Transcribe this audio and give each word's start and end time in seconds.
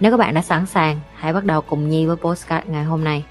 Nếu 0.00 0.10
các 0.10 0.16
bạn 0.16 0.34
đã 0.34 0.42
sẵn 0.42 0.66
sàng, 0.66 1.00
hãy 1.14 1.32
bắt 1.32 1.44
đầu 1.44 1.60
cùng 1.60 1.88
Nhi 1.88 2.06
với 2.06 2.16
postcard 2.16 2.68
ngày 2.68 2.84
hôm 2.84 3.04
nay. 3.04 3.24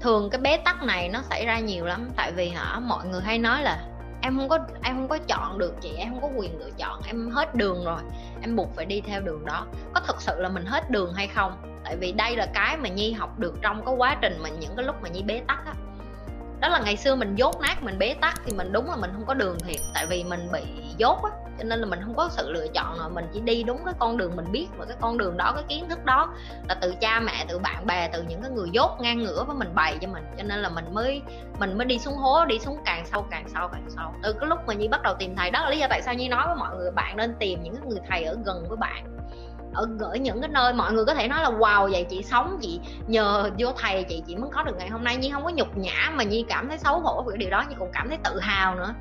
thường 0.00 0.30
cái 0.30 0.40
bế 0.40 0.56
tắc 0.56 0.82
này 0.82 1.08
nó 1.08 1.22
xảy 1.22 1.46
ra 1.46 1.58
nhiều 1.58 1.84
lắm 1.84 2.10
tại 2.16 2.32
vì 2.32 2.48
hả 2.48 2.80
mọi 2.80 3.06
người 3.06 3.20
hay 3.20 3.38
nói 3.38 3.62
là 3.62 3.84
em 4.22 4.36
không 4.36 4.48
có 4.48 4.58
em 4.82 4.96
không 4.96 5.08
có 5.08 5.18
chọn 5.18 5.58
được 5.58 5.74
chị 5.80 5.92
em 5.96 6.12
không 6.12 6.22
có 6.22 6.28
quyền 6.36 6.58
lựa 6.58 6.70
chọn 6.78 7.00
em 7.06 7.30
hết 7.30 7.54
đường 7.54 7.84
rồi 7.84 8.00
em 8.42 8.56
buộc 8.56 8.76
phải 8.76 8.86
đi 8.86 9.00
theo 9.00 9.20
đường 9.20 9.44
đó. 9.44 9.66
Có 9.94 10.00
thực 10.00 10.22
sự 10.22 10.40
là 10.40 10.48
mình 10.48 10.64
hết 10.64 10.90
đường 10.90 11.14
hay 11.14 11.26
không? 11.26 11.80
Tại 11.84 11.96
vì 11.96 12.12
đây 12.12 12.36
là 12.36 12.46
cái 12.54 12.76
mà 12.76 12.88
nhi 12.88 13.12
học 13.12 13.38
được 13.38 13.54
trong 13.62 13.84
cái 13.86 13.94
quá 13.94 14.16
trình 14.22 14.38
mà 14.42 14.48
những 14.48 14.76
cái 14.76 14.86
lúc 14.86 14.96
mà 15.02 15.08
nhi 15.08 15.22
bế 15.22 15.42
tắc 15.48 15.66
á 15.66 15.74
đó 16.60 16.68
là 16.68 16.78
ngày 16.78 16.96
xưa 16.96 17.14
mình 17.14 17.34
dốt 17.34 17.60
nát, 17.60 17.82
mình 17.82 17.98
bế 17.98 18.14
tắc 18.20 18.40
thì 18.44 18.52
mình 18.56 18.72
đúng 18.72 18.90
là 18.90 18.96
mình 18.96 19.10
không 19.12 19.26
có 19.26 19.34
đường 19.34 19.58
thiệt. 19.60 19.80
Tại 19.94 20.06
vì 20.06 20.24
mình 20.24 20.48
bị 20.52 20.62
dốt 20.96 21.22
á, 21.22 21.30
cho 21.58 21.64
nên 21.64 21.80
là 21.80 21.86
mình 21.86 22.00
không 22.04 22.14
có 22.16 22.28
sự 22.30 22.50
lựa 22.50 22.66
chọn 22.74 22.98
rồi 22.98 23.10
mình 23.10 23.24
chỉ 23.32 23.40
đi 23.40 23.62
đúng 23.62 23.84
cái 23.84 23.94
con 23.98 24.16
đường 24.16 24.36
mình 24.36 24.52
biết 24.52 24.66
và 24.76 24.84
cái 24.84 24.96
con 25.00 25.18
đường 25.18 25.36
đó, 25.36 25.52
cái 25.54 25.64
kiến 25.68 25.88
thức 25.88 26.04
đó 26.04 26.34
là 26.68 26.74
từ 26.74 26.94
cha 27.00 27.20
mẹ, 27.20 27.44
từ 27.48 27.58
bạn 27.58 27.86
bè, 27.86 28.08
từ 28.12 28.22
những 28.28 28.42
cái 28.42 28.50
người 28.50 28.68
dốt 28.72 28.90
ngang 29.00 29.22
ngửa 29.22 29.44
với 29.44 29.56
mình 29.56 29.74
bày 29.74 29.98
cho 30.00 30.08
mình. 30.08 30.24
Cho 30.36 30.42
nên 30.42 30.58
là 30.58 30.68
mình 30.68 30.94
mới 30.94 31.22
mình 31.58 31.78
mới 31.78 31.84
đi 31.84 31.98
xuống 31.98 32.14
hố, 32.14 32.44
đi 32.44 32.58
xuống 32.58 32.78
càng 32.84 33.06
sâu 33.06 33.26
càng 33.30 33.48
sâu 33.48 33.68
càng 33.72 33.86
sâu. 33.96 34.10
Từ 34.22 34.32
cái 34.32 34.48
lúc 34.48 34.58
mà 34.66 34.74
nhi 34.74 34.88
bắt 34.88 35.02
đầu 35.02 35.14
tìm 35.18 35.36
thầy, 35.36 35.50
đó 35.50 35.62
là 35.62 35.70
lý 35.70 35.78
do 35.78 35.86
tại 35.90 36.02
sao 36.02 36.14
nhi 36.14 36.28
nói 36.28 36.46
với 36.46 36.56
mọi 36.56 36.76
người, 36.76 36.90
bạn 36.90 37.16
nên 37.16 37.34
tìm 37.38 37.62
những 37.62 37.76
cái 37.76 37.84
người 37.86 38.00
thầy 38.08 38.24
ở 38.24 38.36
gần 38.44 38.64
với 38.68 38.76
bạn 38.76 39.13
ở 39.74 39.88
gửi 39.98 40.18
những 40.18 40.40
cái 40.40 40.48
nơi 40.48 40.72
mọi 40.72 40.92
người 40.92 41.04
có 41.04 41.14
thể 41.14 41.28
nói 41.28 41.42
là, 41.42 41.50
wow, 41.50 41.90
vậy 41.90 42.06
chị 42.10 42.22
sống, 42.22 42.58
chị 42.60 42.80
nhờ 43.06 43.50
vô 43.58 43.72
thầy, 43.76 44.04
chị 44.04 44.22
chị 44.26 44.36
mới 44.36 44.50
có 44.52 44.62
được 44.62 44.76
ngày 44.78 44.88
hôm 44.88 45.04
nay. 45.04 45.16
Nhi 45.16 45.30
không 45.32 45.44
có 45.44 45.50
nhục 45.50 45.76
nhã 45.76 46.10
mà 46.14 46.24
nhi 46.24 46.44
cảm 46.48 46.68
thấy 46.68 46.78
xấu 46.78 47.00
hổ 47.00 47.22
về 47.22 47.36
điều 47.36 47.50
đó, 47.50 47.64
nhi 47.68 47.76
cũng 47.78 47.90
cảm 47.92 48.08
thấy 48.08 48.18
tự 48.24 48.40
hào 48.40 48.74
nữa. 48.74 48.94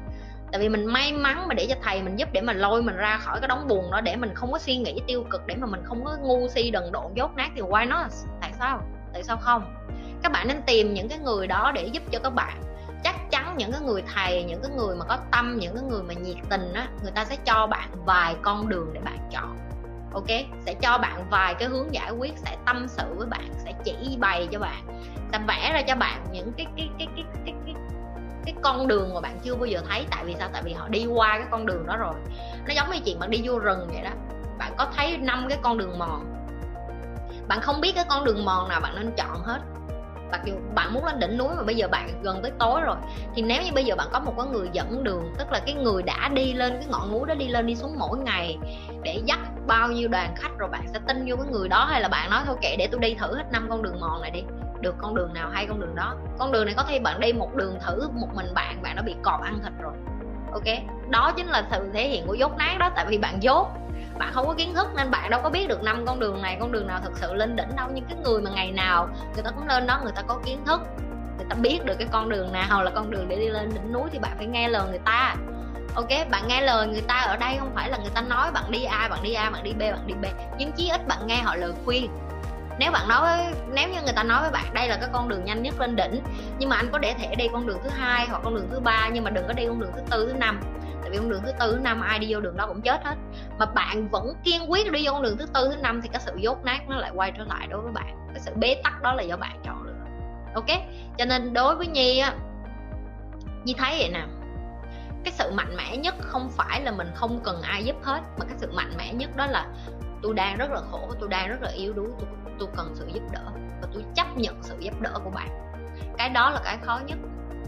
Tại 0.51 0.61
vì 0.61 0.69
mình 0.69 0.85
may 0.85 1.13
mắn 1.13 1.47
mà 1.47 1.53
để 1.53 1.65
cho 1.69 1.75
thầy 1.83 2.01
mình 2.01 2.15
giúp 2.15 2.29
để 2.31 2.41
mà 2.41 2.53
lôi 2.53 2.81
mình 2.81 2.95
ra 2.95 3.17
khỏi 3.17 3.39
cái 3.39 3.47
đống 3.47 3.67
buồn 3.67 3.91
đó, 3.91 4.01
để 4.01 4.15
mình 4.15 4.33
không 4.33 4.51
có 4.51 4.59
suy 4.59 4.77
nghĩ 4.77 5.01
tiêu 5.07 5.25
cực, 5.29 5.41
để 5.47 5.55
mà 5.55 5.67
mình 5.67 5.81
không 5.85 6.05
có 6.05 6.17
ngu 6.21 6.47
si, 6.47 6.71
đần 6.71 6.91
độn, 6.91 7.13
dốt 7.13 7.31
nát 7.35 7.49
thì 7.55 7.61
quay 7.61 7.85
nó 7.85 8.05
tại 8.41 8.51
sao? 8.59 8.81
Tại 9.13 9.23
sao 9.23 9.37
không? 9.37 9.75
Các 10.23 10.31
bạn 10.31 10.47
nên 10.47 10.61
tìm 10.61 10.93
những 10.93 11.09
cái 11.09 11.19
người 11.19 11.47
đó 11.47 11.71
để 11.75 11.89
giúp 11.93 12.03
cho 12.11 12.19
các 12.23 12.29
bạn. 12.29 12.61
Chắc 13.03 13.15
chắn 13.31 13.55
những 13.57 13.71
cái 13.71 13.81
người 13.81 14.03
thầy, 14.15 14.43
những 14.43 14.61
cái 14.61 14.71
người 14.77 14.95
mà 14.95 15.05
có 15.05 15.17
tâm, 15.31 15.57
những 15.59 15.75
cái 15.75 15.83
người 15.83 16.03
mà 16.03 16.13
nhiệt 16.13 16.37
tình 16.49 16.73
á, 16.73 16.87
người 17.01 17.11
ta 17.11 17.25
sẽ 17.25 17.35
cho 17.45 17.67
bạn 17.67 17.89
vài 18.05 18.35
con 18.41 18.69
đường 18.69 18.89
để 18.93 18.99
bạn 19.05 19.17
chọn 19.31 19.57
ok? 20.13 20.29
Sẽ 20.65 20.73
cho 20.73 20.97
bạn 20.97 21.25
vài 21.29 21.53
cái 21.53 21.69
hướng 21.69 21.93
giải 21.93 22.11
quyết 22.11 22.33
sẽ 22.37 22.57
tâm 22.65 22.87
sự 22.87 23.13
với 23.15 23.27
bạn 23.27 23.49
sẽ 23.65 23.73
chỉ 23.83 24.17
bày 24.19 24.47
cho 24.51 24.59
bạn 24.59 24.83
sẽ 25.33 25.39
vẽ 25.47 25.71
ra 25.73 25.81
cho 25.87 25.95
bạn 25.95 26.25
những 26.31 26.51
cái 26.57 26.67
cái 26.77 26.89
cái 26.97 27.07
cái 27.15 27.25
cái 27.45 27.53
cái, 27.65 27.75
cái 28.45 28.55
con 28.61 28.87
đường 28.87 29.13
mà 29.13 29.21
bạn 29.21 29.39
chưa 29.43 29.55
bao 29.55 29.65
giờ 29.65 29.81
thấy. 29.89 30.05
Tại 30.11 30.25
vì 30.25 30.35
sao? 30.39 30.49
Tại 30.53 30.61
vì 30.65 30.73
họ 30.73 30.87
đi 30.87 31.05
qua 31.05 31.37
cái 31.37 31.47
con 31.51 31.65
đường 31.65 31.85
đó 31.87 31.97
rồi. 31.97 32.13
Nó 32.67 32.73
giống 32.73 32.91
như 32.91 32.99
chuyện 33.05 33.19
bạn 33.19 33.29
đi 33.29 33.41
vô 33.43 33.59
rừng 33.59 33.87
vậy 33.93 34.01
đó. 34.03 34.09
Bạn 34.57 34.73
có 34.77 34.87
thấy 34.95 35.17
năm 35.17 35.45
cái 35.49 35.57
con 35.61 35.77
đường 35.77 35.99
mòn? 35.99 36.25
Bạn 37.47 37.61
không 37.61 37.81
biết 37.81 37.91
cái 37.95 38.05
con 38.09 38.25
đường 38.25 38.45
mòn 38.45 38.69
nào 38.69 38.79
bạn 38.79 38.95
nên 38.95 39.11
chọn 39.17 39.43
hết. 39.43 39.59
Mặc 40.31 40.41
dù 40.45 40.53
bạn 40.75 40.93
muốn 40.93 41.05
lên 41.05 41.19
đỉnh 41.19 41.37
núi 41.37 41.49
mà 41.57 41.63
bây 41.63 41.75
giờ 41.75 41.87
bạn 41.87 42.21
gần 42.23 42.41
tới 42.41 42.51
tối 42.59 42.81
rồi. 42.81 42.95
Thì 43.35 43.41
nếu 43.41 43.61
như 43.63 43.71
bây 43.73 43.85
giờ 43.85 43.95
bạn 43.95 44.07
có 44.11 44.19
một 44.19 44.33
cái 44.37 44.47
người 44.47 44.69
dẫn 44.73 45.03
đường 45.03 45.33
tức 45.37 45.51
là 45.51 45.59
cái 45.59 45.75
người 45.75 46.03
đã 46.03 46.29
đi 46.33 46.53
lên 46.53 46.73
cái 46.73 46.87
ngọn 46.89 47.11
núi 47.11 47.27
đó 47.27 47.33
đi 47.33 47.47
lên 47.47 47.67
đi 47.67 47.75
xuống 47.75 47.95
mỗi 47.99 48.17
ngày 48.17 48.57
để 49.03 49.21
dắt 49.25 49.39
bao 49.67 49.91
nhiêu 49.91 50.09
đoàn 50.09 50.35
khách 50.35 50.57
rồi 50.57 50.69
bạn 50.69 50.87
sẽ 50.87 50.99
tin 51.07 51.25
vô 51.27 51.35
cái 51.35 51.45
người 51.51 51.69
đó 51.69 51.85
hay 51.85 52.01
là 52.01 52.07
bạn 52.07 52.29
nói 52.29 52.41
thôi 52.45 52.55
kệ, 52.61 52.75
để 52.79 52.87
tôi 52.91 52.99
đi 52.99 53.13
thử 53.13 53.35
hết 53.35 53.51
năm 53.51 53.67
con 53.69 53.83
đường 53.83 53.99
mòn 53.99 54.21
này 54.21 54.31
đi. 54.31 54.43
Được 54.81 54.95
con 54.97 55.15
đường 55.15 55.33
nào 55.33 55.49
hay 55.49 55.67
con 55.67 55.79
đường 55.79 55.95
đó. 55.95 56.15
Con 56.39 56.51
đường 56.51 56.65
này 56.65 56.73
có 56.77 56.83
thể 56.83 56.99
bạn 56.99 57.19
đi 57.19 57.33
một 57.33 57.55
đường 57.55 57.79
thử 57.85 58.09
một 58.13 58.27
mình 58.33 58.53
bạn 58.53 58.81
bạn 58.83 58.95
đã 58.95 59.01
bị 59.01 59.15
cọp 59.23 59.41
ăn 59.41 59.59
thịt 59.63 59.73
rồi. 59.81 59.93
Ok? 60.51 60.83
Đó 61.09 61.31
chính 61.37 61.47
là 61.47 61.63
sự 61.71 61.89
thể 61.93 62.07
hiện 62.07 62.27
của 62.27 62.33
dốt 62.33 62.57
nát 62.57 62.75
đó, 62.79 62.89
tại 62.95 63.05
vì 63.09 63.17
bạn 63.17 63.43
dốt. 63.43 63.67
Bạn 64.19 64.29
không 64.33 64.47
có 64.47 64.53
kiến 64.53 64.73
thức 64.73 64.87
nên 64.95 65.11
bạn 65.11 65.29
đâu 65.29 65.41
có 65.43 65.49
biết 65.49 65.67
được 65.67 65.83
năm 65.83 66.05
con 66.05 66.19
đường 66.19 66.41
này, 66.41 66.57
con 66.59 66.71
đường 66.71 66.87
nào 66.87 66.99
thực 67.03 67.17
sự 67.17 67.33
lên 67.33 67.55
đỉnh 67.55 67.75
đâu. 67.75 67.87
Nhưng 67.93 68.05
cái 68.05 68.17
người 68.23 68.41
mà 68.41 68.49
ngày 68.49 68.71
nào 68.71 69.07
người 69.33 69.43
ta 69.43 69.51
cũng 69.51 69.67
lên 69.67 69.87
đó, 69.87 69.99
người 70.03 70.11
ta 70.15 70.21
có 70.21 70.39
kiến 70.45 70.65
thức, 70.65 70.81
người 71.37 71.45
ta 71.49 71.55
biết 71.55 71.85
được 71.85 71.95
cái 71.99 72.07
con 72.11 72.29
đường 72.29 72.51
nào 72.51 72.83
là 72.83 72.91
con 72.95 73.11
đường 73.11 73.27
để 73.29 73.35
đi 73.35 73.49
lên 73.49 73.69
đỉnh 73.73 73.93
núi 73.93 74.09
thì 74.11 74.19
bạn 74.19 74.31
phải 74.37 74.45
nghe 74.45 74.67
lời 74.67 74.83
người 74.89 75.01
ta 75.05 75.35
ok, 75.95 76.29
bạn 76.31 76.47
nghe 76.47 76.61
lời 76.61 76.87
người 76.87 77.01
ta 77.01 77.15
ở 77.15 77.37
đây 77.37 77.57
không 77.59 77.71
phải 77.75 77.89
là 77.89 77.97
người 77.97 78.11
ta 78.13 78.21
nói 78.21 78.51
bạn 78.51 78.71
đi 78.71 78.83
a, 78.83 79.07
bạn 79.07 79.23
đi 79.23 79.33
a, 79.33 79.49
bạn 79.49 79.63
đi 79.63 79.73
b, 79.73 79.79
bạn 79.79 80.07
đi 80.07 80.13
b. 80.13 80.25
Nhưng 80.57 80.71
chí 80.71 80.89
ít 80.89 81.07
bạn 81.07 81.27
nghe 81.27 81.41
họ 81.41 81.55
lời 81.55 81.71
khuyên. 81.85 82.11
Nếu 82.79 82.91
bạn 82.91 83.07
nói 83.07 83.53
nếu 83.73 83.89
như 83.89 84.01
người 84.01 84.13
ta 84.15 84.23
nói 84.23 84.41
với 84.41 84.51
bạn, 84.51 84.65
đây 84.73 84.87
là 84.87 84.97
cái 84.97 85.09
con 85.13 85.29
đường 85.29 85.45
nhanh 85.45 85.63
nhất 85.63 85.79
lên 85.79 85.95
đỉnh, 85.95 86.21
nhưng 86.59 86.69
mà 86.69 86.75
anh 86.75 86.89
có 86.91 86.97
để 86.97 87.13
thể 87.13 87.35
đi 87.35 87.47
con 87.53 87.67
đường 87.67 87.79
thứ 87.83 87.89
hai 87.89 88.27
hoặc 88.29 88.41
con 88.43 88.55
đường 88.55 88.67
thứ 88.71 88.79
ba, 88.79 89.09
nhưng 89.13 89.23
mà 89.23 89.29
đừng 89.29 89.47
có 89.47 89.53
đi 89.53 89.65
con 89.67 89.79
đường 89.79 89.91
thứ 89.95 90.01
tư, 90.09 90.27
thứ 90.27 90.33
năm. 90.33 90.61
Tại 91.01 91.09
vì 91.11 91.17
con 91.17 91.29
đường 91.29 91.41
thứ 91.45 91.51
tư, 91.59 91.71
thứ 91.71 91.79
năm 91.83 92.01
ai 92.01 92.19
đi 92.19 92.27
vô 92.33 92.39
đường 92.39 92.57
đó 92.57 92.67
cũng 92.67 92.81
chết 92.81 93.03
hết. 93.03 93.15
Mà 93.57 93.65
bạn 93.65 94.09
vẫn 94.09 94.33
kiên 94.43 94.71
quyết 94.71 94.91
đi 94.91 95.05
vô 95.05 95.13
con 95.13 95.21
đường 95.21 95.37
thứ 95.37 95.45
tư, 95.53 95.69
thứ 95.69 95.81
năm 95.81 96.01
thì 96.01 96.09
cái 96.09 96.21
sự 96.25 96.33
dốt 96.37 96.63
nát 96.63 96.79
nó 96.87 96.97
lại 96.97 97.11
quay 97.15 97.31
trở 97.31 97.43
lại 97.43 97.67
đối 97.67 97.81
với 97.81 97.91
bạn. 97.91 98.27
Cái 98.33 98.39
sự 98.39 98.51
bế 98.55 98.81
tắc 98.83 99.01
đó 99.01 99.13
là 99.13 99.23
do 99.23 99.37
bạn 99.37 99.61
chọn 99.63 99.83
lựa. 99.83 99.93
Ok? 100.53 100.79
Cho 101.17 101.25
nên 101.25 101.53
đối 101.53 101.75
với 101.75 101.87
nhi 101.87 102.19
á, 102.19 102.33
nhi 103.63 103.75
thấy 103.77 103.95
vậy 103.99 104.09
nè 104.13 104.23
cái 105.23 105.33
sự 105.33 105.51
mạnh 105.53 105.75
mẽ 105.77 105.97
nhất 105.97 106.15
không 106.19 106.49
phải 106.49 106.81
là 106.81 106.91
mình 106.91 107.11
không 107.15 107.39
cần 107.43 107.61
ai 107.61 107.83
giúp 107.83 107.95
hết 108.03 108.21
mà 108.37 108.45
cái 108.45 108.57
sự 108.57 108.71
mạnh 108.71 108.93
mẽ 108.97 109.13
nhất 109.13 109.29
đó 109.35 109.45
là 109.45 109.67
tôi 110.21 110.33
đang 110.33 110.57
rất 110.57 110.71
là 110.71 110.81
khổ 110.91 111.11
tôi 111.19 111.29
đang 111.29 111.49
rất 111.49 111.61
là 111.61 111.69
yếu 111.69 111.93
đuối 111.93 112.07
tôi, 112.19 112.27
tôi 112.59 112.67
cần 112.75 112.91
sự 112.95 113.07
giúp 113.13 113.23
đỡ 113.31 113.45
và 113.81 113.87
tôi 113.93 114.03
chấp 114.15 114.37
nhận 114.37 114.63
sự 114.63 114.75
giúp 114.79 115.01
đỡ 115.01 115.19
của 115.23 115.29
bạn. 115.29 115.49
Cái 116.17 116.29
đó 116.29 116.49
là 116.49 116.61
cái 116.63 116.77
khó 116.81 116.99
nhất. 117.05 117.17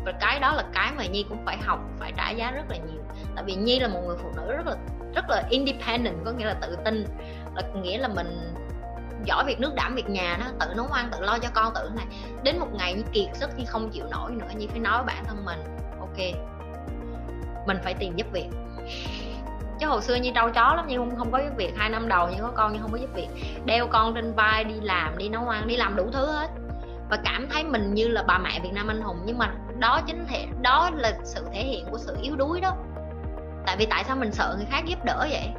Và 0.06 0.12
cái 0.22 0.40
đó 0.40 0.54
là 0.54 0.64
cái 0.74 0.92
mà 0.98 1.06
nhi 1.06 1.26
cũng 1.30 1.46
phải 1.46 1.58
học 1.58 1.80
phải 2.00 2.14
trả 2.18 2.30
giá 2.30 2.52
rất 2.52 2.64
là 2.70 2.78
nhiều. 2.78 3.02
Tại 3.36 3.44
vì 3.48 3.56
nhi 3.56 3.80
là 3.80 3.88
một 3.88 4.02
người 4.08 4.18
phụ 4.24 4.30
nữ 4.36 4.52
rất 4.52 4.68
là 4.68 4.76
rất 5.16 5.30
là 5.30 5.44
independent 5.50 6.16
có 6.26 6.32
nghĩa 6.32 6.46
là 6.46 6.54
tự 6.54 6.78
tin. 6.86 7.06
Là 7.56 7.62
nghĩa 7.82 7.98
là 7.98 8.08
mình 8.08 8.54
giỏi 9.26 9.44
việc 9.46 9.60
nước 9.60 9.76
đảm 9.76 9.96
việc 9.96 10.10
nhà 10.10 10.38
đó 10.40 10.46
tự 10.60 10.74
nấu 10.76 10.88
ăn 10.88 11.10
tự 11.12 11.22
lo 11.22 11.38
cho 11.38 11.50
con 11.54 11.74
tự 11.76 11.90
này. 11.96 12.06
Đến 12.44 12.60
một 12.60 12.74
ngày 12.74 12.94
như 12.94 13.04
kiệt 13.14 13.36
sức 13.38 13.50
như 13.58 13.66
không 13.68 13.90
chịu 13.90 14.06
nổi 14.12 14.32
nữa 14.32 14.50
như 14.58 14.68
phải 14.68 14.80
nói 14.80 14.98
với 14.98 15.16
bản 15.16 15.26
thân 15.26 15.46
mình 15.46 15.60
ok 16.00 16.55
mình 17.68 17.78
phải 17.84 17.94
tìm 17.94 18.16
giúp 18.16 18.28
việc. 18.32 18.48
Chứ 19.80 19.88
hồi 19.88 20.02
xưa 20.02 20.16
như 20.16 20.32
trâu 20.36 20.50
chó 20.50 20.74
lắm 20.76 20.86
nhưng 20.88 21.00
không 21.00 21.18
không 21.18 21.32
có 21.32 21.40
giúp 21.40 21.58
việc. 21.58 21.74
Hai 21.78 21.90
năm 21.90 22.08
đầu 22.08 22.28
nhưng 22.32 22.42
có 22.42 22.52
con 22.56 22.74
nhưng 22.74 22.82
không 22.82 22.92
có 22.92 22.98
giúp 22.98 23.10
việc. 23.16 23.28
Đeo 23.66 23.88
con 23.88 24.16
trên 24.16 24.34
vai 24.34 24.64
đi 24.64 24.74
làm, 24.82 25.18
đi 25.18 25.30
nấu 25.30 25.50
ăn, 25.50 25.68
đi 25.68 25.76
làm 25.76 25.96
đủ 25.96 26.10
thứ 26.12 26.32
hết. 26.32 26.50
Và 27.10 27.18
cảm 27.24 27.48
thấy 27.50 27.64
mình 27.64 27.94
như 27.94 28.08
là 28.08 28.24
bà 28.24 28.38
mẹ 28.38 28.60
Việt 28.64 28.74
Nam 28.74 28.88
anh 28.88 29.02
hùng. 29.02 29.18
Nhưng 29.26 29.38
mà 29.38 29.54
đó 29.80 30.02
chính 30.08 30.26
thể, 30.28 30.46
đó 30.62 30.90
là 30.94 31.14
sự 31.24 31.46
thể 31.54 31.64
hiện 31.64 31.86
của 31.92 31.98
sự 31.98 32.18
yếu 32.22 32.36
đuối 32.36 32.62
đó. 32.62 32.76
Tại 33.66 33.76
vì 33.78 33.86
tại 33.86 34.04
sao 34.04 34.16
mình 34.16 34.32
sợ 34.32 34.56
người 34.58 34.68
khác 34.72 34.84
giúp 34.86 35.00
đỡ 35.06 35.28
vậy? 35.30 35.50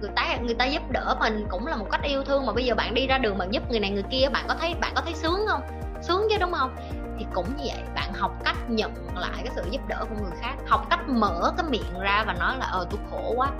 Người 0.00 0.10
ta 0.16 0.36
người 0.42 0.54
ta 0.54 0.64
giúp 0.64 0.82
đỡ 0.90 1.16
mình 1.20 1.46
cũng 1.50 1.66
là 1.66 1.76
một 1.76 1.86
cách 1.90 2.00
yêu 2.02 2.24
thương. 2.24 2.46
Mà 2.46 2.52
bây 2.52 2.64
giờ 2.64 2.74
bạn 2.74 2.94
đi 2.94 3.06
ra 3.06 3.18
đường 3.18 3.38
bạn 3.38 3.54
giúp 3.54 3.70
người 3.70 3.80
này 3.80 3.90
người 3.90 4.04
kia, 4.10 4.28
bạn 4.32 4.44
có 4.48 4.54
thấy, 4.54 4.74
bạn 4.80 4.92
có 4.94 5.00
thấy 5.00 5.14
sướng 5.14 5.40
không? 5.48 5.60
Sướng 6.02 6.26
chứ 6.30 6.36
đúng 6.40 6.52
không? 6.52 6.76
Thì 7.18 7.26
cũng 7.34 7.56
như 7.56 7.64
vậy 7.66 7.82
bạn 7.94 8.12
học 8.14 8.32
cách 8.44 8.56
nhận 8.68 8.92
lại 9.16 9.40
cái 9.44 9.52
sự 9.54 9.62
giúp 9.70 9.80
đỡ 9.88 10.04
của 10.08 10.14
người 10.22 10.38
khác 10.40 10.54
học 10.66 10.86
cách 10.90 11.08
mở 11.08 11.52
cái 11.56 11.66
miệng 11.70 12.00
ra 12.00 12.24
và 12.26 12.32
nói 12.32 12.56
là 12.58 12.66
ờ 12.66 12.86
tôi 12.90 13.00
khổ 13.10 13.32
quá 13.36 13.50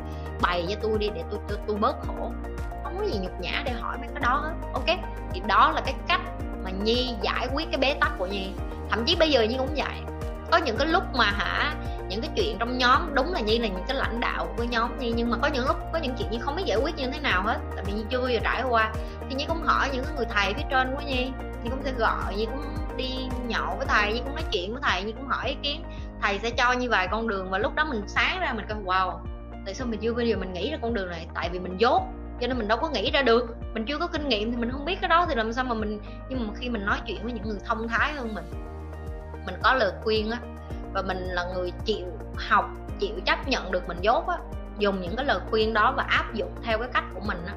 bày 0.43 0.67
cho 0.69 0.76
tôi 0.82 0.99
đi 0.99 1.11
để 1.14 1.23
tôi 1.31 1.41
tôi, 1.49 1.59
tôi 1.67 1.76
bớt 1.76 1.97
khổ. 2.06 2.32
Không 2.85 2.99
có 2.99 3.05
gì 3.05 3.19
nhục 3.23 3.41
nhã 3.41 3.62
để 3.64 3.73
hỏi 3.73 3.99
mấy 3.99 4.09
cái 4.14 4.20
đó 4.20 4.37
hết. 4.37 4.69
Ok 4.73 4.99
thì 5.32 5.43
đó 5.47 5.73
là 5.75 5.81
cái 5.81 5.94
cách 6.09 6.20
mà 6.64 6.70
nhi 6.70 7.14
giải 7.23 7.49
quyết 7.55 7.69
cái 7.70 7.81
bế 7.81 7.94
tắc 8.00 8.12
của 8.19 8.26
nhi. 8.26 8.53
Thậm 8.91 9.05
chí 9.06 9.17
bây 9.17 9.31
giờ 9.31 9.43
nhi 9.43 9.56
cũng 9.59 9.75
vậy. 9.76 10.00
Có 10.50 10.59
những 10.59 10.76
cái 10.76 10.87
lúc 10.87 11.03
mà 11.14 11.25
hả 11.25 11.75
những 12.09 12.20
cái 12.20 12.31
chuyện 12.37 12.56
trong 12.59 12.79
nhóm 12.79 13.14
đúng 13.14 13.32
là 13.32 13.41
nhi 13.41 13.59
là 13.59 13.69
những 13.69 13.85
cái 13.88 13.97
lãnh 13.97 14.20
đạo 14.20 14.55
của 14.56 14.64
nhóm 14.64 14.99
nhi 14.99 15.12
nhưng 15.17 15.31
mà 15.31 15.37
có 15.43 15.49
những 15.49 15.67
lúc 15.67 15.76
có 15.93 15.99
những 15.99 16.14
chuyện 16.19 16.31
nhi 16.31 16.38
không 16.41 16.56
biết 16.56 16.62
giải 16.67 16.79
quyết 16.82 16.97
như 16.97 17.11
thế 17.11 17.20
nào 17.20 17.43
hết 17.43 17.59
tại 17.76 17.85
vì 17.85 17.93
nhi 17.93 18.05
chưa 18.11 18.19
bao 18.19 18.29
giờ 18.29 18.38
trải 18.44 18.62
qua. 18.69 18.93
Thì 19.29 19.35
nhi 19.35 19.44
cũng 19.49 19.62
hỏi 19.62 19.88
những 19.93 20.05
cái 20.05 20.14
người 20.17 20.26
thầy 20.31 20.55
phía 20.55 20.64
trên 20.70 20.94
của 20.94 21.03
nhi 21.06 21.31
nhi 21.62 21.71
cũng 21.71 21.83
sẽ 21.85 21.93
gọi, 21.93 22.37
nhi 22.37 22.47
cũng 22.47 22.97
đi 22.97 23.29
nhậu 23.47 23.77
với 23.77 23.87
thầy, 23.87 24.12
nhi 24.12 24.21
cũng 24.25 24.35
nói 24.35 24.45
chuyện 24.53 24.73
với 24.73 24.83
thầy, 24.85 25.03
nhi 25.03 25.12
cũng 25.12 25.27
hỏi 25.27 25.49
ý 25.49 25.57
kiến. 25.62 25.83
Thầy 26.23 26.39
sẽ 26.39 26.51
cho 26.51 26.73
như 26.73 26.91
vài 26.91 27.09
con 27.11 27.29
đường 27.29 27.51
và 27.51 27.59
lúc 27.59 27.75
đó 27.75 27.85
mình 27.85 28.03
sáng 28.07 28.41
ra 28.41 28.53
mình 28.53 28.67
coi 28.69 28.79
wow, 28.79 29.19
tại 29.65 29.75
sao 29.75 29.87
mình 29.87 30.01
chưa 30.01 30.12
bao 30.12 30.25
giờ 30.25 30.37
mình 30.37 30.53
nghĩ 30.53 30.71
ra 30.71 30.79
con 30.83 30.95
đường 30.95 31.11
này? 31.11 31.27
Tại 31.35 31.49
vì 31.53 31.59
mình 31.59 31.77
dốt, 31.79 32.03
cho 32.41 32.47
nên 32.47 32.59
mình 32.59 32.69
đâu 32.69 32.79
có 32.79 32.89
nghĩ 32.89 33.11
ra 33.11 33.23
được. 33.23 33.57
Mình 33.75 33.85
chưa 33.85 33.99
có 33.99 34.07
kinh 34.07 34.29
nghiệm 34.29 34.51
thì 34.51 34.57
mình 34.57 34.71
không 34.71 34.85
biết 34.85 35.01
cái 35.01 35.09
đó 35.09 35.27
thì 35.29 35.35
làm 35.35 35.53
sao 35.53 35.65
mà 35.65 35.75
mình 35.75 36.01
nhưng 36.29 36.47
mà 36.47 36.55
khi 36.57 36.69
mình 36.69 36.87
nói 36.87 36.99
chuyện 37.07 37.23
với 37.23 37.33
những 37.33 37.49
người 37.49 37.59
thông 37.65 37.89
thái 37.89 38.12
hơn 38.12 38.35
mình 38.35 38.45
mình 39.47 39.55
có 39.62 39.75
lời 39.75 39.93
khuyên 40.03 40.31
á, 40.31 40.39
và 40.93 41.03
mình 41.03 41.19
là 41.19 41.45
người 41.55 41.73
chịu 41.85 42.07
học, 42.37 42.71
chịu 42.99 43.15
chấp 43.27 43.49
nhận 43.49 43.73
được 43.73 43.89
mình 43.89 43.99
dốt 44.01 44.29
á, 44.29 44.39
dùng 44.79 45.01
những 45.01 45.17
cái 45.17 45.25
lời 45.25 45.39
khuyên 45.51 45.75
đó 45.75 45.95
và 45.97 46.03
áp 46.03 46.35
dụng 46.35 46.51
theo 46.62 46.79
cái 46.79 46.89
cách 46.93 47.05
của 47.15 47.21
mình 47.21 47.39
á 47.47 47.55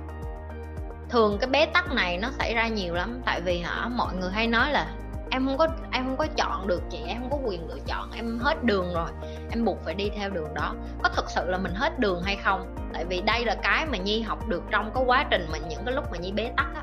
thường 1.13 1.38
cái 1.42 1.50
bế 1.50 1.65
tắc 1.65 1.92
này 1.92 2.18
nó 2.18 2.30
xảy 2.31 2.54
ra 2.54 2.68
nhiều 2.68 2.94
lắm, 2.94 3.21
tại 3.25 3.42
vì 3.42 3.60
hả, 3.60 3.89
mọi 3.95 4.13
người 4.15 4.31
hay 4.31 4.48
nói 4.48 4.71
là 4.71 4.88
em 5.31 5.45
không 5.45 5.57
có, 5.57 5.68
em 5.92 6.06
không 6.06 6.18
có 6.18 6.27
chọn 6.38 6.68
được 6.68 6.81
chị, 6.89 7.00
em 7.07 7.21
không 7.21 7.31
có 7.31 7.48
quyền 7.48 7.68
lựa 7.68 7.80
chọn, 7.88 8.12
em 8.15 8.39
hết 8.39 8.63
đường 8.63 8.94
rồi, 8.94 9.10
em 9.51 9.65
buộc 9.65 9.77
phải 9.86 9.94
đi 9.94 10.10
theo 10.18 10.30
đường 10.30 10.54
đó. 10.54 10.75
Có 11.04 11.10
thực 11.10 11.25
sự 11.30 11.50
là 11.50 11.57
mình 11.57 11.74
hết 11.75 12.00
đường 12.00 12.24
hay 12.24 12.36
không? 12.36 12.75
Tại 12.94 13.06
vì 13.06 13.21
đây 13.21 13.45
là 13.45 13.56
cái 13.63 13.86
mà 13.86 13.98
nhi 13.98 14.21
học 14.21 14.48
được 14.48 14.63
trong 14.69 14.92
cái 14.94 15.04
quá 15.07 15.25
trình 15.30 15.48
mà 15.51 15.57
những 15.57 15.86
cái 15.86 15.95
lúc 15.95 16.06
mà 16.12 16.18
nhi 16.18 16.31
bế 16.31 16.51
tắc 16.57 16.68
á 16.75 16.81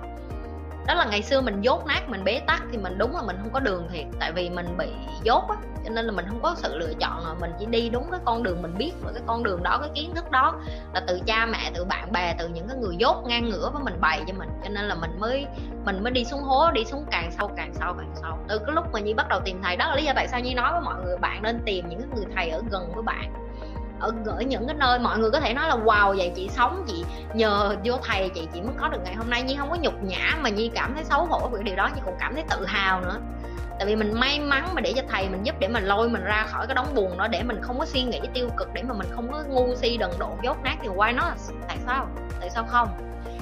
đó 0.86 0.94
là 0.94 1.04
ngày 1.04 1.22
xưa 1.22 1.40
mình 1.40 1.60
dốt 1.60 1.86
nát, 1.86 2.08
mình 2.08 2.24
bế 2.24 2.40
tắc 2.46 2.62
thì 2.72 2.78
mình 2.78 2.98
đúng 2.98 3.16
là 3.16 3.22
mình 3.22 3.36
không 3.40 3.52
có 3.52 3.60
đường 3.60 3.88
thiệt. 3.92 4.04
Tại 4.20 4.32
vì 4.32 4.50
mình 4.50 4.76
bị 4.78 4.86
dốt 5.22 5.44
á, 5.48 5.56
cho 5.84 5.90
nên 5.90 6.04
là 6.04 6.12
mình 6.12 6.24
không 6.28 6.42
có 6.42 6.54
sự 6.56 6.78
lựa 6.78 6.92
chọn 7.00 7.24
rồi 7.24 7.34
mình 7.40 7.50
chỉ 7.58 7.66
đi 7.66 7.88
đúng 7.88 8.10
cái 8.10 8.20
con 8.24 8.42
đường 8.42 8.62
mình 8.62 8.78
biết 8.78 8.92
và 9.04 9.12
cái 9.12 9.22
con 9.26 9.42
đường 9.42 9.62
đó, 9.62 9.78
cái 9.80 9.90
kiến 9.94 10.14
thức 10.14 10.30
đó 10.30 10.54
là 10.94 11.00
từ 11.06 11.20
cha 11.26 11.46
mẹ, 11.46 11.70
từ 11.74 11.84
bạn 11.84 12.12
bè, 12.12 12.34
từ 12.38 12.48
những 12.48 12.68
cái 12.68 12.76
người 12.76 12.96
dốt 12.98 13.24
ngang 13.26 13.48
ngửa 13.48 13.70
với 13.72 13.82
mình 13.82 14.00
bày 14.00 14.24
cho 14.26 14.34
mình. 14.38 14.48
Cho 14.62 14.68
nên 14.68 14.84
là 14.84 14.94
mình 14.94 15.20
mới 15.20 15.46
mình 15.84 16.02
mới 16.02 16.12
đi 16.12 16.24
xuống 16.24 16.40
hố, 16.42 16.70
đi 16.70 16.84
xuống 16.84 17.04
càng 17.10 17.30
sâu 17.38 17.50
càng 17.56 17.74
sâu 17.74 17.94
càng 17.98 18.12
sâu. 18.22 18.38
Từ 18.48 18.58
cái 18.58 18.74
lúc 18.74 18.84
mà 18.92 19.00
nhi 19.00 19.14
bắt 19.14 19.28
đầu 19.28 19.40
tìm 19.44 19.62
thầy, 19.62 19.76
đó 19.76 19.88
là 19.88 19.96
lý 19.96 20.04
do 20.04 20.12
tại 20.16 20.28
sao 20.28 20.40
nhi 20.40 20.54
nói 20.54 20.72
với 20.72 20.80
mọi 20.80 21.04
người, 21.04 21.16
bạn 21.18 21.42
nên 21.42 21.60
tìm 21.66 21.88
những 21.88 22.00
cái 22.00 22.08
người 22.14 22.26
thầy 22.34 22.50
ở 22.50 22.62
gần 22.70 22.92
với 22.94 23.02
bạn 23.02 23.49
ở 24.00 24.40
những 24.46 24.66
cái 24.66 24.76
nơi 24.76 24.98
mọi 24.98 25.18
người 25.18 25.30
có 25.30 25.40
thể 25.40 25.54
nói 25.54 25.68
là, 25.68 25.76
wow, 25.76 26.16
vậy 26.16 26.32
chị 26.36 26.48
sống, 26.48 26.84
chị 26.88 27.04
nhờ 27.34 27.76
vô 27.84 27.94
thầy, 28.02 28.28
chị 28.28 28.48
chị 28.54 28.60
mới 28.60 28.72
có 28.80 28.88
được 28.88 28.98
ngày 29.04 29.14
hôm 29.14 29.30
nay. 29.30 29.42
Nhi 29.42 29.56
không 29.58 29.70
có 29.70 29.76
nhục 29.80 30.02
nhã 30.02 30.36
mà 30.40 30.50
nhi 30.50 30.70
cảm 30.74 30.94
thấy 30.94 31.04
xấu 31.04 31.24
hổ 31.24 31.48
vì 31.52 31.62
điều 31.62 31.76
đó, 31.76 31.90
nhi 31.94 32.00
còn 32.04 32.14
cảm 32.20 32.34
thấy 32.34 32.44
tự 32.50 32.66
hào 32.66 33.00
nữa. 33.00 33.16
Tại 33.78 33.86
vì 33.86 33.96
mình 33.96 34.20
may 34.20 34.40
mắn 34.40 34.74
mà 34.74 34.80
để 34.80 34.92
cho 34.96 35.02
thầy 35.08 35.28
mình 35.28 35.42
giúp 35.42 35.54
để 35.58 35.68
mình 35.68 35.84
lôi 35.84 36.08
mình 36.08 36.24
ra 36.24 36.46
khỏi 36.48 36.66
cái 36.66 36.74
đống 36.74 36.94
buồn 36.94 37.18
đó 37.18 37.28
để 37.28 37.42
mình 37.42 37.58
không 37.62 37.78
có 37.78 37.84
suy 37.84 38.02
nghĩ 38.02 38.20
tiêu 38.34 38.48
cực, 38.56 38.68
để 38.74 38.82
mà 38.82 38.94
mình 38.94 39.08
không 39.10 39.32
có 39.32 39.42
ngu 39.48 39.74
si, 39.74 39.96
đần 39.96 40.10
độn, 40.18 40.30
dốt 40.42 40.56
nát 40.64 40.76
thì 40.82 40.88
quay 40.88 41.12
nó 41.12 41.32
tại 41.68 41.78
sao? 41.86 42.06
Tại 42.40 42.50
sao 42.50 42.64
không? 42.68 42.88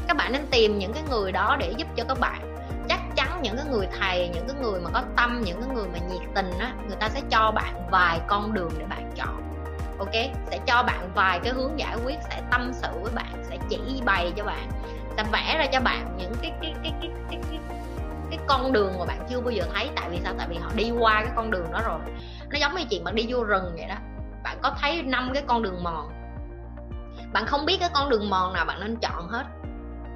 Các 0.09 0.17
bạn 0.17 0.33
nên 0.33 0.47
tìm 0.51 0.79
những 0.79 0.93
cái 0.93 1.03
người 1.11 1.33
đó 1.33 1.57
để 1.59 1.75
giúp 1.77 1.89
cho 1.97 2.05
các 2.09 2.21
bạn. 2.21 2.57
Chắc 2.89 3.01
chắn 3.17 3.41
những 3.43 3.57
cái 3.57 3.67
người 3.71 3.89
thầy, 4.01 4.29
những 4.29 4.49
cái 4.49 4.57
người 4.63 4.81
mà 4.81 4.91
có 4.91 5.03
tâm, 5.17 5.43
những 5.45 5.63
cái 5.63 5.75
người 5.75 5.87
mà 5.93 5.99
nhiệt 5.99 6.29
tình 6.35 6.51
á, 6.59 6.73
người 6.87 6.97
ta 6.97 7.09
sẽ 7.09 7.21
cho 7.31 7.51
bạn 7.51 7.89
vài 7.91 8.21
con 8.27 8.55
đường 8.55 8.71
để 8.79 8.85
bạn 8.91 9.13
chọn 9.17 9.48
ok? 9.99 10.15
Sẽ 10.51 10.59
cho 10.67 10.83
bạn 10.83 11.11
vài 11.15 11.41
cái 11.45 11.53
hướng 11.53 11.79
giải 11.79 11.97
quyết 12.05 12.19
sẽ 12.31 12.43
tâm 12.51 12.71
sự 12.73 12.89
với 13.03 13.13
bạn 13.15 13.43
sẽ 13.43 13.59
chỉ 13.69 13.79
bày 14.05 14.33
cho 14.37 14.45
bạn 14.45 14.69
sẽ 15.17 15.25
vẽ 15.33 15.59
ra 15.59 15.67
cho 15.73 15.81
bạn 15.81 16.17
những 16.19 16.33
cái 16.43 16.53
cái 16.63 16.75
cái 16.83 16.93
cái 17.01 17.11
cái, 17.31 17.39
cái, 17.51 17.61
cái 18.31 18.39
con 18.47 18.73
đường 18.73 18.99
mà 18.99 19.05
bạn 19.05 19.27
chưa 19.31 19.41
bao 19.41 19.51
giờ 19.51 19.65
thấy. 19.75 19.91
Tại 19.97 20.11
vì 20.11 20.21
sao? 20.25 20.35
Tại 20.39 20.47
vì 20.51 20.57
họ 20.57 20.71
đi 20.75 20.91
qua 20.91 21.23
cái 21.25 21.33
con 21.37 21.51
đường 21.51 21.73
đó 21.73 21.81
rồi. 21.87 22.01
Nó 22.51 22.59
giống 22.59 22.75
như 22.75 22.85
chuyện 22.91 23.05
bạn 23.05 23.15
đi 23.15 23.27
vô 23.29 23.45
rừng 23.45 23.75
vậy 23.77 23.87
đó. 23.89 23.95
Bạn 24.45 24.59
có 24.63 24.75
thấy 24.81 25.03
năm 25.03 25.31
cái 25.35 25.43
con 25.47 25.63
đường 25.63 25.83
mòn? 25.83 26.09
Bạn 27.33 27.47
không 27.47 27.67
biết 27.67 27.77
cái 27.81 27.89
con 27.95 28.11
đường 28.11 28.31
mòn 28.31 28.53
nào 28.53 28.65
bạn 28.65 28.81
nên 28.81 28.97
chọn 28.97 29.29
hết 29.29 29.45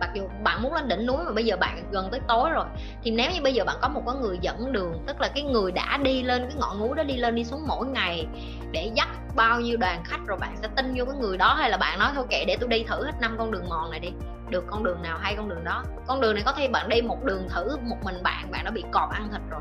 mặc 0.03 0.11
dù 0.15 0.29
bạn 0.43 0.63
muốn 0.63 0.75
lên 0.75 0.89
đỉnh 0.89 1.07
núi 1.07 1.17
mà 1.25 1.33
bây 1.33 1.45
giờ 1.45 1.57
bạn 1.57 1.85
gần 1.91 2.09
tới 2.11 2.21
tối 2.29 2.51
rồi, 2.51 2.65
thì 3.03 3.11
nếu 3.11 3.31
như 3.35 3.43
bây 3.43 3.55
giờ 3.55 3.65
bạn 3.65 3.77
có 3.81 3.89
một 3.89 4.03
cái 4.07 4.15
người 4.15 4.39
dẫn 4.41 4.73
đường, 4.73 5.03
tức 5.07 5.21
là 5.21 5.29
cái 5.29 5.43
người 5.43 5.73
đã 5.73 5.99
đi 6.03 6.23
lên 6.23 6.43
cái 6.43 6.57
ngọn 6.61 6.79
núi 6.79 6.97
đó, 6.97 7.03
đi 7.03 7.17
lên 7.17 7.35
đi 7.35 7.45
xuống 7.45 7.67
mỗi 7.67 7.87
ngày 7.87 8.27
để 8.73 8.91
dắt 8.95 9.09
bao 9.37 9.61
nhiêu 9.61 9.77
đoàn 9.77 10.03
khách 10.05 10.21
rồi 10.27 10.39
bạn 10.39 10.57
sẽ 10.57 10.69
tin 10.77 10.95
vô 10.97 11.05
cái 11.05 11.15
người 11.21 11.37
đó, 11.37 11.55
hay 11.55 11.71
là 11.71 11.77
bạn 11.77 11.99
nói, 11.99 12.11
thôi 12.15 12.25
kệ, 12.31 12.45
để 12.45 12.57
tôi 12.61 12.69
đi 12.69 12.83
thử 12.83 13.05
hết 13.05 13.13
năm 13.21 13.35
con 13.39 13.51
đường 13.51 13.69
mòn 13.69 13.91
này 13.91 14.01
đi. 14.01 14.09
Được, 14.49 14.65
con 14.71 14.85
đường 14.85 15.03
nào 15.03 15.19
hay 15.21 15.35
con 15.37 15.49
đường 15.49 15.65
đó. 15.65 15.85
Con 16.07 16.21
đường 16.21 16.35
này 16.35 16.43
có 16.47 16.53
thể 16.53 16.69
bạn 16.69 16.89
đi 16.89 17.03
một 17.03 17.25
đường 17.25 17.49
thử 17.49 17.77
một 17.83 17.97
mình 18.05 18.23
bạn 18.23 18.51
bạn 18.51 18.65
đã 18.65 18.71
bị 18.71 18.85
cọp 18.93 19.11
ăn 19.11 19.29
thịt 19.33 19.41
rồi. 19.51 19.61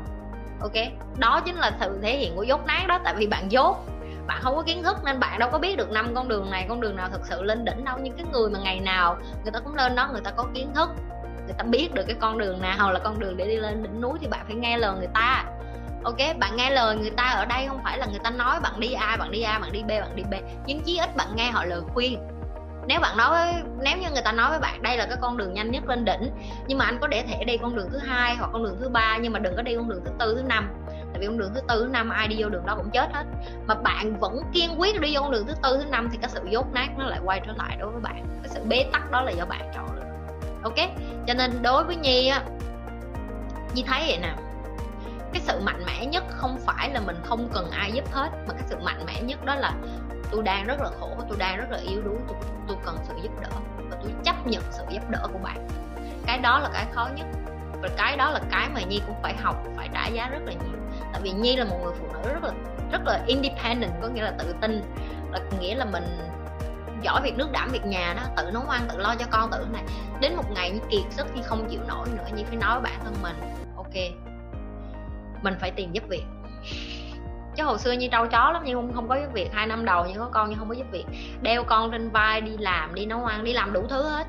Ok? 0.60 0.92
Đó 1.18 1.40
chính 1.40 1.56
là 1.56 1.72
sự 1.80 1.98
thể 2.02 2.18
hiện 2.18 2.36
của 2.36 2.42
dốt 2.42 2.66
nát 2.66 2.84
đó, 2.88 2.98
tại 3.04 3.14
vì 3.16 3.26
bạn 3.26 3.52
dốt 3.52 3.76
bạn 4.26 4.38
không 4.42 4.56
có 4.56 4.62
kiến 4.62 4.82
thức 4.82 4.96
nên 5.04 5.20
bạn 5.20 5.38
đâu 5.38 5.50
có 5.52 5.58
biết 5.58 5.76
được 5.76 5.90
năm 5.90 6.14
con 6.14 6.28
đường 6.28 6.50
này, 6.50 6.66
con 6.68 6.80
đường 6.80 6.96
nào 6.96 7.08
thực 7.12 7.26
sự 7.26 7.42
lên 7.42 7.64
đỉnh 7.64 7.84
đâu. 7.84 7.98
Nhưng 8.02 8.16
cái 8.16 8.26
người 8.32 8.50
mà 8.50 8.58
ngày 8.58 8.80
nào 8.80 9.16
người 9.42 9.52
ta 9.52 9.60
cũng 9.60 9.74
lên 9.74 9.94
đó, 9.94 10.08
người 10.12 10.20
ta 10.20 10.30
có 10.30 10.46
kiến 10.54 10.72
thức, 10.74 10.90
người 11.44 11.54
ta 11.58 11.64
biết 11.64 11.94
được 11.94 12.04
cái 12.06 12.16
con 12.20 12.38
đường 12.38 12.60
nào 12.60 12.92
là 12.92 12.98
con 12.98 13.18
đường 13.18 13.36
để 13.36 13.46
đi 13.46 13.56
lên 13.56 13.82
đỉnh 13.82 14.00
núi 14.00 14.18
thì 14.20 14.26
bạn 14.26 14.40
phải 14.46 14.54
nghe 14.54 14.76
lời 14.76 14.96
người 14.98 15.08
ta. 15.14 15.44
Ok, 16.04 16.18
bạn 16.38 16.56
nghe 16.56 16.70
lời 16.70 16.96
người 16.96 17.10
ta 17.10 17.24
ở 17.24 17.44
đây 17.44 17.66
không 17.68 17.80
phải 17.84 17.98
là 17.98 18.06
người 18.06 18.20
ta 18.24 18.30
nói 18.30 18.60
bạn 18.60 18.80
đi 18.80 18.92
a, 18.92 19.16
bạn 19.16 19.30
đi 19.30 19.42
a, 19.42 19.58
bạn 19.58 19.72
đi 19.72 19.82
b, 19.82 19.88
bạn 19.88 20.16
đi 20.16 20.22
b. 20.22 20.34
Nhưng 20.66 20.80
chí 20.80 20.98
ít 20.98 21.16
bạn 21.16 21.28
nghe 21.34 21.50
họ 21.50 21.64
lời 21.64 21.80
khuyên. 21.94 22.18
Nếu 22.86 23.00
bạn 23.00 23.16
nói 23.16 23.54
nếu 23.82 23.98
như 23.98 24.10
người 24.10 24.22
ta 24.24 24.32
nói 24.32 24.50
với 24.50 24.58
bạn 24.58 24.82
đây 24.82 24.96
là 24.96 25.06
cái 25.06 25.16
con 25.20 25.36
đường 25.36 25.54
nhanh 25.54 25.70
nhất 25.70 25.84
lên 25.86 26.04
đỉnh, 26.04 26.30
nhưng 26.66 26.78
mà 26.78 26.84
anh 26.84 26.98
có 27.00 27.06
để 27.06 27.22
thể 27.22 27.44
đi 27.44 27.56
con 27.56 27.76
đường 27.76 27.88
thứ 27.92 27.98
hai 27.98 28.36
hoặc 28.36 28.50
con 28.52 28.64
đường 28.64 28.76
thứ 28.80 28.88
ba, 28.88 29.18
nhưng 29.22 29.32
mà 29.32 29.38
đừng 29.38 29.56
có 29.56 29.62
đi 29.62 29.76
con 29.76 29.88
đường 29.88 30.00
thứ 30.04 30.10
tư, 30.18 30.34
thứ 30.34 30.42
năm 30.42 30.70
tại 31.12 31.20
vì 31.20 31.26
con 31.26 31.38
đường 31.38 31.52
thứ 31.54 31.60
tư 31.68 31.84
thứ 31.84 31.88
năm 31.92 32.10
ai 32.10 32.28
đi 32.28 32.36
vô 32.38 32.48
đường 32.48 32.66
đó 32.66 32.74
cũng 32.76 32.90
chết 32.90 33.12
hết. 33.12 33.24
Mà 33.66 33.74
bạn 33.74 34.20
vẫn 34.20 34.40
kiên 34.52 34.80
quyết 34.80 35.00
đi 35.00 35.14
vô 35.14 35.20
con 35.22 35.30
đường 35.30 35.46
thứ 35.46 35.54
tư 35.62 35.78
thứ 35.78 35.90
năm 35.90 36.08
thì 36.12 36.18
cái 36.20 36.30
sự 36.30 36.40
dốt 36.50 36.66
nát 36.72 36.88
nó 36.98 37.04
lại 37.04 37.20
quay 37.24 37.40
trở 37.46 37.52
lại 37.52 37.76
đối 37.80 37.90
với 37.90 38.00
bạn. 38.00 38.26
Cái 38.42 38.48
sự 38.48 38.60
bế 38.68 38.86
tắc 38.92 39.10
đó 39.10 39.22
là 39.22 39.30
do 39.30 39.44
bạn 39.44 39.70
chọn 39.74 39.96
được 39.96 40.02
ok? 40.62 40.90
Cho 41.26 41.34
nên 41.34 41.62
đối 41.62 41.84
với 41.84 41.96
nhi 41.96 42.28
á 42.28 42.42
nhi 43.74 43.84
thấy 43.86 44.04
vậy 44.06 44.18
nè. 44.22 44.34
Cái 45.32 45.42
sự 45.42 45.60
mạnh 45.64 45.84
mẽ 45.86 46.06
nhất 46.06 46.24
không 46.30 46.58
phải 46.66 46.90
là 46.90 47.00
mình 47.00 47.16
không 47.24 47.48
cần 47.54 47.70
ai 47.70 47.92
giúp 47.92 48.12
hết 48.12 48.30
mà 48.48 48.54
cái 48.54 48.62
sự 48.66 48.76
mạnh 48.84 49.04
mẽ 49.06 49.22
nhất 49.22 49.44
đó 49.44 49.54
là 49.54 49.72
tôi 50.30 50.42
đang 50.42 50.66
rất 50.66 50.80
là 50.80 50.90
khổ 51.00 51.08
tôi 51.28 51.38
đang 51.38 51.58
rất 51.58 51.70
là 51.70 51.78
yếu 51.78 52.02
đuối 52.02 52.16
tôi, 52.28 52.36
tôi 52.68 52.76
cần 52.84 52.96
sự 53.08 53.14
giúp 53.22 53.32
đỡ 53.40 53.48
và 53.90 53.96
tôi 54.02 54.12
chấp 54.24 54.46
nhận 54.46 54.62
sự 54.70 54.82
giúp 54.90 55.10
đỡ 55.10 55.26
của 55.32 55.38
bạn. 55.38 55.68
Cái 56.26 56.38
đó 56.38 56.58
là 56.58 56.70
cái 56.72 56.86
khó 56.92 57.08
nhất. 57.16 57.26
Và 57.82 57.88
cái 57.96 58.16
đó 58.16 58.30
là 58.30 58.40
cái 58.50 58.68
mà 58.74 58.80
nhi 58.82 59.00
cũng 59.06 59.16
phải 59.22 59.34
học 59.34 59.56
phải 59.76 59.88
trả 59.92 60.06
giá 60.06 60.28
rất 60.28 60.40
là 60.44 60.52
nhiều 60.52 60.81
tại 61.12 61.20
vì 61.24 61.30
nhi 61.30 61.56
là 61.56 61.64
một 61.64 61.78
người 61.84 61.92
phụ 62.00 62.06
nữ 62.12 62.32
rất 62.32 62.42
là 62.42 62.52
rất 62.92 63.02
là 63.04 63.24
independent, 63.26 63.92
có 64.02 64.08
nghĩa 64.08 64.22
là 64.22 64.32
tự 64.38 64.54
tin. 64.60 64.82
Là 65.32 65.40
nghĩa 65.60 65.74
là 65.74 65.84
mình 65.84 66.04
giỏi 67.02 67.20
việc 67.22 67.36
nước 67.36 67.52
đảm 67.52 67.68
việc 67.72 67.84
nhà 67.84 68.14
đó, 68.16 68.22
tự 68.36 68.50
nấu 68.50 68.62
ăn, 68.62 68.82
tự 68.88 68.98
lo 68.98 69.14
cho 69.18 69.26
con, 69.30 69.50
tự 69.50 69.66
này. 69.72 69.82
Đến 70.20 70.34
một 70.36 70.50
ngày 70.54 70.70
như 70.70 70.80
kiệt 70.90 71.12
sức 71.12 71.26
thì 71.34 71.42
không 71.42 71.68
chịu 71.70 71.80
nổi 71.88 72.08
nữa 72.16 72.24
như 72.36 72.44
phải 72.44 72.56
nói 72.56 72.80
với 72.80 72.90
bản 72.90 73.00
thân 73.04 73.14
mình, 73.22 73.36
ok, 73.76 73.94
mình 75.42 75.54
phải 75.60 75.70
tìm 75.70 75.92
giúp 75.92 76.04
việc. 76.08 76.24
Chứ 77.56 77.64
hồi 77.64 77.78
xưa 77.78 77.92
như 77.92 78.08
trâu 78.08 78.26
chó 78.26 78.50
lắm 78.50 78.62
nhưng 78.66 78.74
không 78.74 78.92
không 78.94 79.08
có 79.08 79.16
giúp 79.16 79.32
việc. 79.32 79.52
Hai 79.52 79.66
năm 79.66 79.84
đầu 79.84 80.04
nhưng 80.08 80.18
có 80.18 80.28
con 80.32 80.50
nhưng 80.50 80.58
không 80.58 80.68
có 80.68 80.74
giúp 80.74 80.86
việc. 80.90 81.04
Đeo 81.42 81.64
con 81.64 81.90
trên 81.90 82.10
vai, 82.10 82.40
đi 82.40 82.56
làm, 82.58 82.94
đi 82.94 83.06
nấu 83.06 83.24
ăn, 83.24 83.44
đi 83.44 83.52
làm 83.52 83.72
đủ 83.72 83.86
thứ 83.88 84.08
hết. 84.08 84.26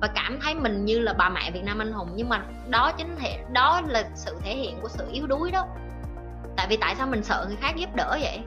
Và 0.00 0.08
cảm 0.14 0.38
thấy 0.42 0.54
mình 0.54 0.84
như 0.84 0.98
là 0.98 1.12
bà 1.12 1.28
mẹ 1.28 1.50
Việt 1.50 1.64
Nam 1.64 1.78
anh 1.78 1.92
hùng. 1.92 2.08
Nhưng 2.14 2.28
mà 2.28 2.42
đó 2.68 2.92
chính 2.92 3.16
thể, 3.16 3.38
đó 3.52 3.80
là 3.88 4.04
sự 4.14 4.36
thể 4.42 4.56
hiện 4.56 4.78
của 4.82 4.88
sự 4.88 5.08
yếu 5.12 5.26
đuối 5.26 5.50
đó 5.50 5.66
tại 6.56 6.66
vì 6.70 6.76
tại 6.76 6.94
sao 6.94 7.06
mình 7.06 7.22
sợ 7.22 7.44
người 7.48 7.56
khác 7.56 7.76
giúp 7.76 7.90
đỡ 7.94 8.18
vậy? 8.20 8.40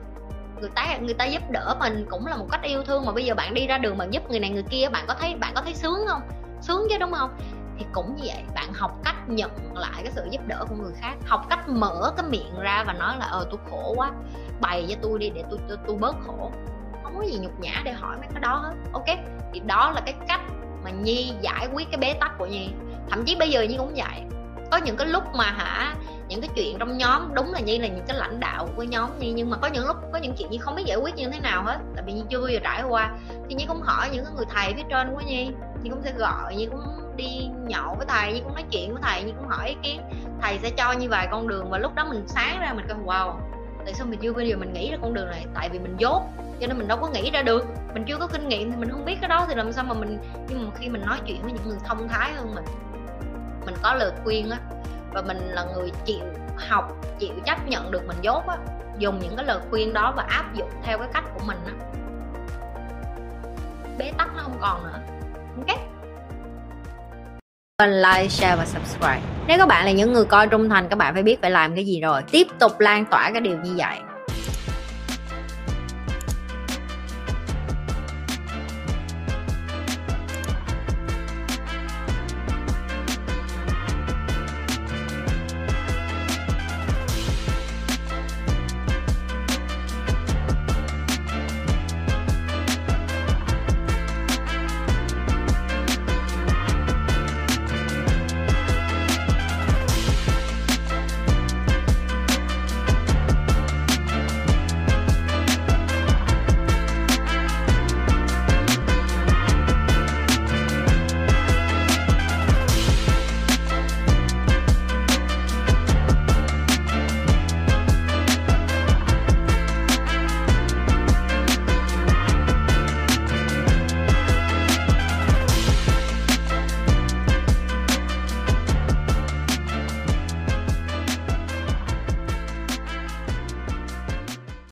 Người 0.60 0.70
ta 0.74 0.96
người 1.00 1.14
ta 1.14 1.24
giúp 1.24 1.42
đỡ 1.50 1.76
mình 1.80 2.06
cũng 2.10 2.26
là 2.26 2.36
một 2.36 2.46
cách 2.50 2.62
yêu 2.62 2.82
thương 2.82 3.06
mà 3.06 3.12
bây 3.12 3.24
giờ 3.24 3.34
bạn 3.34 3.54
đi 3.54 3.66
ra 3.66 3.78
đường 3.78 3.98
bạn 3.98 4.10
giúp 4.12 4.30
người 4.30 4.40
này 4.40 4.50
người 4.50 4.64
kia 4.70 4.88
bạn 4.88 5.04
có 5.08 5.14
thấy 5.14 5.34
bạn 5.34 5.52
có 5.54 5.62
thấy 5.62 5.74
sướng 5.74 5.98
không? 6.08 6.22
Sướng 6.60 6.86
chứ 6.90 6.98
đúng 7.00 7.12
không? 7.12 7.36
Thì 7.78 7.86
cũng 7.92 8.16
như 8.16 8.22
vậy 8.26 8.42
bạn 8.54 8.72
học 8.72 8.90
cách 9.04 9.16
nhận 9.26 9.50
lại 9.74 10.00
cái 10.02 10.12
sự 10.12 10.28
giúp 10.30 10.40
đỡ 10.46 10.64
của 10.68 10.74
người 10.74 10.92
khác 11.00 11.14
học 11.26 11.46
cách 11.50 11.68
mở 11.68 12.12
cái 12.16 12.26
miệng 12.26 12.60
ra 12.60 12.84
và 12.86 12.92
nói 12.92 13.16
là 13.18 13.26
ờ 13.26 13.46
tôi 13.50 13.60
khổ 13.70 13.94
quá 13.96 14.10
bày 14.60 14.86
cho 14.88 14.94
tôi 15.02 15.18
đi 15.18 15.30
để 15.30 15.44
tôi 15.50 15.58
tôi, 15.68 15.78
tôi 15.86 15.96
bớt 15.96 16.16
khổ. 16.26 16.52
Không 17.02 17.18
có 17.18 17.24
gì 17.24 17.38
nhục 17.38 17.60
nhã 17.60 17.82
để 17.84 17.92
hỏi 17.92 18.16
mấy 18.16 18.28
cái 18.32 18.40
đó 18.40 18.54
hết. 18.54 18.74
Ok 18.92 19.18
thì 19.52 19.60
đó 19.60 19.90
là 19.90 20.00
cái 20.00 20.14
cách 20.28 20.40
mà 20.84 20.90
nhi 20.90 21.32
giải 21.40 21.68
quyết 21.72 21.88
cái 21.90 21.98
bế 22.00 22.14
tắc 22.20 22.38
của 22.38 22.46
nhi. 22.46 22.70
Thậm 23.10 23.24
chí 23.24 23.36
bây 23.36 23.50
giờ 23.50 23.62
nhi 23.62 23.76
cũng 23.78 23.94
vậy 23.96 24.22
có 24.70 24.76
những 24.76 24.96
cái 24.96 25.06
lúc 25.06 25.24
mà 25.34 25.44
hả, 25.44 25.94
những 26.28 26.40
cái 26.40 26.50
chuyện 26.54 26.78
trong 26.78 26.98
nhóm 26.98 27.34
đúng 27.34 27.52
là 27.52 27.60
nhi 27.60 27.78
là 27.78 27.88
những 27.88 28.04
cái 28.08 28.16
lãnh 28.16 28.40
đạo 28.40 28.68
của 28.76 28.82
nhóm 28.82 29.18
nhi 29.18 29.32
nhưng 29.32 29.50
mà 29.50 29.56
có 29.56 29.68
những 29.68 29.86
lúc, 29.86 29.96
có 30.12 30.18
những 30.18 30.34
chuyện 30.38 30.50
nhi 30.50 30.58
không 30.58 30.74
biết 30.74 30.82
giải 30.86 30.96
quyết 30.96 31.14
như 31.14 31.30
thế 31.30 31.40
nào 31.40 31.62
hết, 31.62 31.78
tại 31.94 32.04
vì 32.06 32.12
nhi 32.12 32.22
chưa 32.30 32.40
bao 32.40 32.48
giờ 32.48 32.58
trải 32.62 32.82
qua. 32.82 33.10
Thì 33.48 33.54
nhi 33.54 33.64
cũng 33.68 33.82
hỏi 33.82 34.08
những 34.12 34.24
cái 34.24 34.34
người 34.36 34.46
thầy 34.54 34.74
phía 34.74 34.82
trên 34.90 35.14
của 35.14 35.20
nhi 35.20 35.50
nhi 35.82 35.90
cũng 35.90 36.02
sẽ 36.02 36.12
gọi, 36.12 36.56
nhi 36.56 36.66
cũng 36.70 37.14
đi 37.16 37.48
nhậu 37.66 37.94
với 37.94 38.06
thầy, 38.06 38.32
nhi 38.32 38.40
cũng 38.44 38.54
nói 38.54 38.64
chuyện 38.70 38.92
với 38.92 39.02
thầy, 39.02 39.22
nhi 39.22 39.32
cũng 39.38 39.48
hỏi 39.48 39.68
ý 39.68 39.76
kiến. 39.82 40.00
Thầy 40.40 40.58
sẽ 40.58 40.70
cho 40.70 40.92
như 40.92 41.08
vài 41.08 41.28
con 41.30 41.48
đường 41.48 41.70
và 41.70 41.78
lúc 41.78 41.94
đó 41.94 42.04
mình 42.04 42.24
sáng 42.26 42.60
ra 42.60 42.72
mình 42.72 42.86
coi 42.88 42.98
wow, 42.98 43.34
tại 43.84 43.94
sao 43.94 44.06
mình 44.06 44.18
chưa 44.22 44.32
bao 44.32 44.44
giờ 44.44 44.56
mình 44.56 44.72
nghĩ 44.72 44.90
ra 44.90 44.98
con 45.02 45.14
đường 45.14 45.26
này? 45.26 45.46
Tại 45.54 45.68
vì 45.68 45.78
mình 45.78 45.96
dốt, 45.98 46.22
cho 46.60 46.66
nên 46.66 46.78
mình 46.78 46.88
đâu 46.88 46.98
có 47.00 47.08
nghĩ 47.08 47.30
ra 47.30 47.42
được. 47.42 47.66
Mình 47.94 48.04
chưa 48.06 48.16
có 48.16 48.26
kinh 48.26 48.48
nghiệm 48.48 48.70
thì 48.70 48.76
mình 48.76 48.90
không 48.90 49.04
biết 49.04 49.16
cái 49.20 49.28
đó 49.28 49.46
thì 49.48 49.54
làm 49.54 49.72
sao 49.72 49.84
mà 49.84 49.94
mình 49.94 50.18
nhưng 50.48 50.64
mà 50.64 50.70
khi 50.78 50.88
mình 50.88 51.02
nói 51.06 51.18
chuyện 51.26 51.42
với 51.42 51.52
những 51.52 51.68
người 51.68 51.78
thông 51.84 52.08
thái 52.08 52.32
hơn 52.32 52.54
mình 52.54 52.64
mình 53.66 53.74
có 53.82 53.94
lời 53.94 54.12
khuyên 54.24 54.50
á 54.50 54.58
và 55.12 55.22
mình 55.22 55.38
là 55.38 55.64
người 55.74 55.90
chịu 56.04 56.24
học 56.56 56.92
chịu 57.18 57.34
chấp 57.46 57.68
nhận 57.68 57.90
được 57.90 58.06
mình 58.06 58.16
dốt 58.22 58.46
á 58.46 58.56
dùng 58.98 59.18
những 59.18 59.36
cái 59.36 59.44
lời 59.44 59.58
khuyên 59.70 59.92
đó 59.92 60.12
và 60.16 60.22
áp 60.28 60.54
dụng 60.54 60.70
theo 60.82 60.98
cái 60.98 61.08
cách 61.12 61.24
của 61.34 61.40
mình 61.46 61.58
á 61.66 61.72
bế 63.98 64.12
tắc 64.18 64.28
nó 64.36 64.42
không 64.42 64.58
còn 64.60 64.82
nữa 64.82 64.98
ok 65.56 65.78
like, 67.86 68.28
share 68.28 68.56
và 68.56 68.66
subscribe. 68.66 69.20
Nếu 69.46 69.58
các 69.58 69.68
bạn 69.68 69.84
là 69.84 69.92
những 69.92 70.12
người 70.12 70.24
coi 70.24 70.46
trung 70.46 70.68
thành, 70.68 70.88
các 70.88 70.96
bạn 70.96 71.14
phải 71.14 71.22
biết 71.22 71.42
phải 71.42 71.50
làm 71.50 71.74
cái 71.74 71.86
gì 71.86 72.00
rồi. 72.00 72.22
Tiếp 72.30 72.46
tục 72.58 72.80
lan 72.80 73.04
tỏa 73.04 73.30
cái 73.32 73.40
điều 73.40 73.56
như 73.56 73.74
vậy. 73.76 73.98